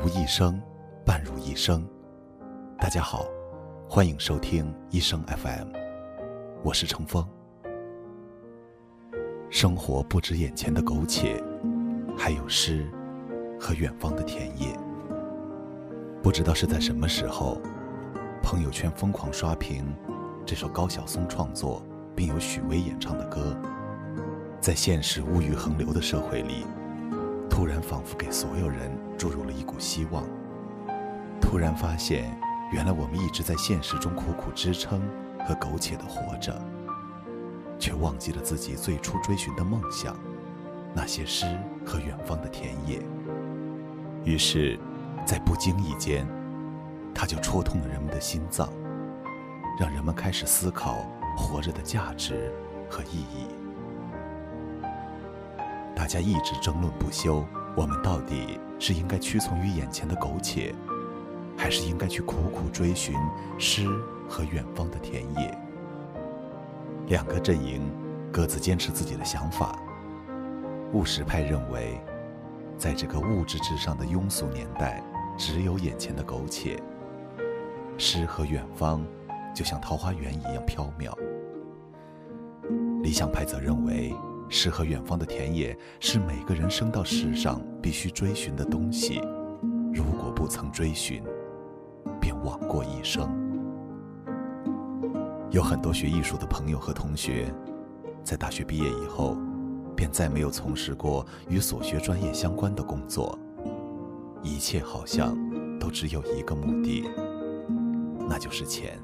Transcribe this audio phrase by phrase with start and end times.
[0.00, 0.60] 无一生，
[1.04, 1.84] 伴如一生。
[2.78, 3.26] 大家好，
[3.88, 5.72] 欢迎收听一生 FM，
[6.62, 7.26] 我是程峰。
[9.50, 11.42] 生活不止眼前的苟且，
[12.16, 12.88] 还有诗
[13.58, 14.78] 和远方的田野。
[16.22, 17.60] 不知道是在什么时候，
[18.40, 19.84] 朋友圈疯狂刷屏
[20.46, 21.82] 这首高晓松创作
[22.14, 23.56] 并由许巍演唱的歌，
[24.60, 26.64] 在现实物欲横流的社会里。
[27.50, 28.96] 突然，仿佛给所有人
[29.78, 30.24] 希望。
[31.40, 32.36] 突然发现，
[32.72, 35.00] 原来我们一直在现实中苦苦支撑
[35.46, 36.60] 和苟且的活着，
[37.78, 40.14] 却忘记了自己最初追寻的梦想，
[40.94, 41.46] 那些诗
[41.86, 43.00] 和远方的田野。
[44.24, 44.78] 于是，
[45.24, 46.26] 在不经意间，
[47.14, 48.68] 它就戳痛了人们的心脏，
[49.78, 50.96] 让人们开始思考
[51.36, 52.52] 活着的价值
[52.90, 53.46] 和意义。
[55.94, 57.44] 大家一直争论不休，
[57.78, 60.74] 我们到底是应该屈从于眼前的苟且，
[61.56, 63.14] 还是应该去苦苦追寻
[63.56, 63.86] 诗
[64.28, 65.56] 和远方的田野？
[67.06, 67.88] 两个阵营
[68.32, 69.80] 各自坚持自己的想法。
[70.92, 72.00] 务实派认为，
[72.76, 75.00] 在这个物质至上的庸俗年代，
[75.36, 76.82] 只有眼前的苟且，
[77.96, 79.06] 诗和远方
[79.54, 81.16] 就像桃花源一样飘渺。
[83.04, 84.12] 理想派则认为。
[84.48, 89.20] 诗和远方的田野是每个人生到世上必须追寻的东西，
[89.92, 91.22] 如果不曾追寻，
[92.20, 93.28] 便枉过一生。
[95.50, 97.52] 有很多学艺术的朋友和同学，
[98.24, 99.36] 在大学毕业以后，
[99.94, 103.38] 便再没有从事过与所学专业相关的工作，
[104.42, 105.36] 一切好像
[105.78, 107.04] 都只有一个目的，
[108.28, 108.98] 那就是钱。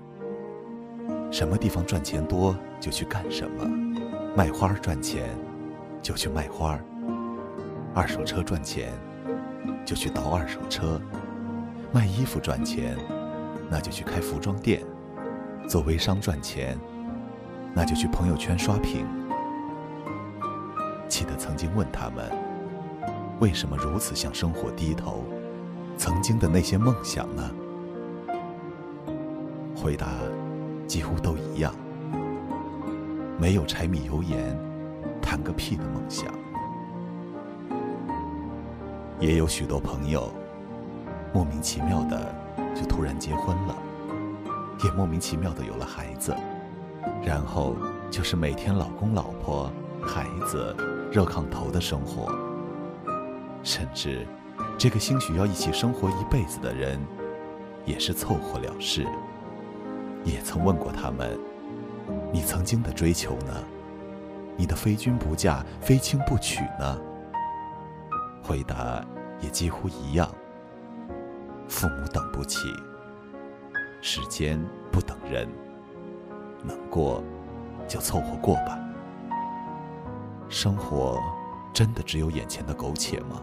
[1.31, 4.24] 什么地方赚钱多，就去干什么。
[4.37, 5.31] 卖花赚钱，
[6.03, 6.77] 就去卖花；
[7.95, 8.93] 二手车赚钱，
[9.87, 11.01] 就去倒二手车；
[11.93, 12.97] 卖衣服赚钱，
[13.71, 14.81] 那就去开服装店；
[15.69, 16.77] 做微商赚钱，
[17.73, 19.07] 那就去朋友圈刷屏。
[21.09, 22.29] 记得曾经问他们，
[23.39, 25.25] 为什么如此向生活低头？
[25.97, 27.51] 曾经的那些梦想呢？
[29.77, 30.09] 回答
[30.89, 31.73] 几乎都一样。
[33.39, 34.57] 没有柴米油盐，
[35.21, 36.27] 谈个屁的梦想。
[39.19, 40.33] 也有许多朋友，
[41.33, 42.35] 莫名其妙的
[42.75, 43.77] 就突然结婚了，
[44.85, 46.35] 也莫名其妙的有了孩子，
[47.25, 47.75] 然后
[48.11, 49.71] 就是每天老公老婆、
[50.01, 50.75] 孩子
[51.11, 52.33] 热炕头的生活。
[53.63, 54.27] 甚至，
[54.79, 57.01] 这个兴许要一起生活一辈子的人，
[57.85, 59.07] 也是凑合了事。
[60.25, 61.39] 也曾问过他们。
[62.35, 63.63] 你曾经的追求呢？
[64.57, 67.01] 你的非君不嫁、非卿不娶呢？
[68.43, 69.01] 回答
[69.41, 70.29] 也几乎一样。
[71.69, 72.59] 父母等不起，
[74.01, 75.49] 时间不等人，
[76.65, 77.23] 能过
[77.87, 78.77] 就凑合过吧。
[80.49, 81.17] 生活
[81.73, 83.41] 真的只有眼前的苟且吗？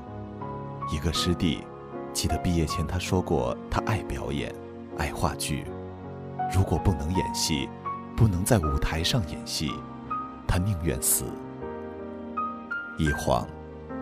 [0.91, 1.63] 一个师弟，
[2.11, 4.53] 记得毕业前他说过，他爱表演，
[4.97, 5.65] 爱话剧，
[6.53, 7.69] 如果不能演戏。
[8.15, 9.71] 不能在舞台上演戏，
[10.47, 11.25] 他宁愿死。
[12.97, 13.47] 一晃，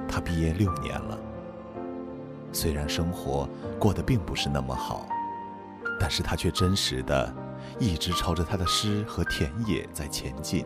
[0.08, 1.18] 他毕业六年了。
[2.52, 3.48] 虽然生活
[3.80, 5.08] 过得并不是那么好，
[6.00, 7.34] 但是他却真实的
[7.80, 10.66] 一直朝着他的诗和田野在前进。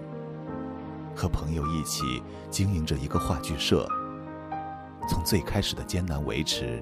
[1.16, 3.88] 和朋友一起经营着一个话剧社，
[5.08, 6.82] 从最开始的艰难维持，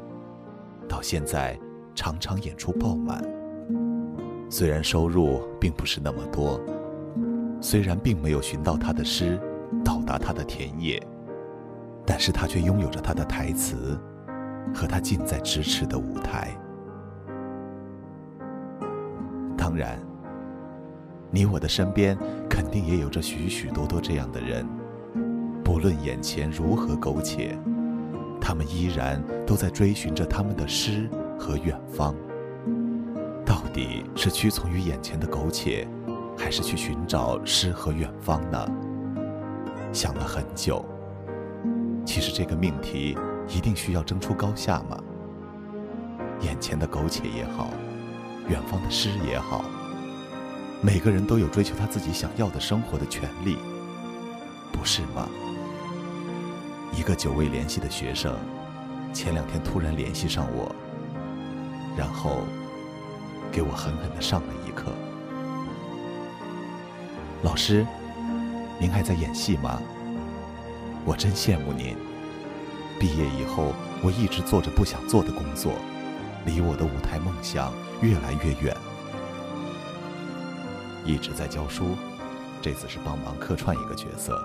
[0.88, 1.60] 到现在
[1.94, 3.41] 场场演出爆满。
[4.52, 6.60] 虽然收入并不是那么多，
[7.62, 9.40] 虽然并没有寻到他的诗，
[9.82, 11.02] 到达他的田野，
[12.06, 13.98] 但是他却拥有着他的台词，
[14.76, 16.50] 和他近在咫尺的舞台。
[19.58, 19.98] 当然，
[21.30, 22.18] 你我的身边
[22.50, 24.68] 肯定也有着许许多多这样的人，
[25.64, 27.58] 不论眼前如何苟且，
[28.42, 31.10] 他们依然都在追寻着他们的诗
[31.40, 32.14] 和远方。
[33.46, 35.88] 到底是屈从于眼前的苟且，
[36.38, 38.68] 还是去寻找诗和远方呢？
[39.92, 40.86] 想了很久。
[42.06, 43.18] 其实这个命题
[43.48, 44.98] 一定需要争出高下吗？
[46.42, 47.70] 眼前的苟且也好，
[48.48, 49.66] 远方的诗也好，
[50.82, 53.58] 每个人都有追求他自己想要的生活的权利，
[54.72, 55.28] 不是吗？
[56.98, 58.36] 一个久未联系的学生，
[59.14, 60.74] 前两天突然联系上我，
[61.98, 62.44] 然后。
[63.50, 64.92] 给我狠狠的上了一课。
[67.44, 67.86] 老师，
[68.80, 69.82] 您还在演戏吗？
[71.06, 71.96] 我真羡慕您。
[73.00, 73.74] 毕业以后，
[74.04, 75.74] 我一直做着不想做的工作，
[76.46, 78.76] 离我的舞台梦想越来越远。
[81.04, 81.96] 一直在教书，
[82.62, 84.40] 这次是帮忙客串一个角色。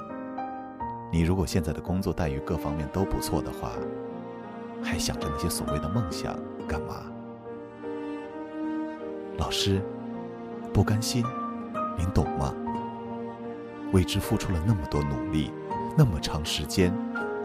[1.12, 3.72] 你如果现在的工作待遇各方面都不错的话，
[4.82, 6.34] 还想着那些所谓的梦想
[6.66, 7.02] 干嘛？
[9.38, 9.82] 老师，
[10.72, 11.22] 不甘心，
[11.98, 12.54] 您懂吗？
[13.92, 15.52] 为之付出了那么多努力，
[15.96, 16.92] 那么长时间，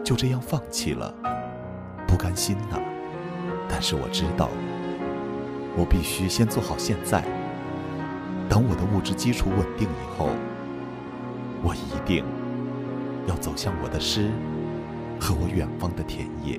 [0.02, 1.14] 就这样放弃了，
[2.06, 2.80] 不甘心呐。
[3.68, 4.48] 但是我知道，
[5.76, 7.22] 我必须先做好现在。
[8.48, 10.30] 等我的物质基础稳定以后，
[11.62, 12.24] 我一定
[13.26, 14.30] 要走向我的诗
[15.20, 16.58] 和我远方的田野。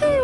[0.00, 0.23] 远